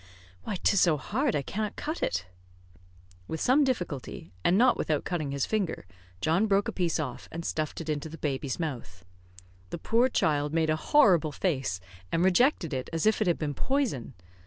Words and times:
"Why, 0.45 0.55
'tis 0.55 0.81
so 0.81 0.97
hard, 0.97 1.35
I 1.35 1.43
cannot 1.43 1.75
cut 1.75 2.01
it." 2.01 2.25
With 3.27 3.39
some 3.39 3.63
difficulty, 3.63 4.31
and 4.43 4.57
not 4.57 4.75
without 4.75 5.03
cutting 5.05 5.29
his 5.29 5.45
finger, 5.45 5.85
John 6.21 6.47
broke 6.47 6.67
a 6.67 6.71
piece 6.71 6.99
off, 6.99 7.29
and 7.31 7.45
stuffed 7.45 7.81
it 7.81 7.87
into 7.87 8.09
the 8.09 8.17
baby's 8.17 8.59
mouth. 8.59 9.05
The 9.69 9.77
poor 9.77 10.09
child 10.09 10.53
made 10.55 10.71
a 10.71 10.75
horrible 10.75 11.31
face, 11.31 11.79
and 12.11 12.25
rejected 12.25 12.73
it 12.73 12.89
as 12.91 13.05
if 13.05 13.21
it 13.21 13.27
had 13.27 13.37
been 13.37 13.53
poison. 13.53 14.15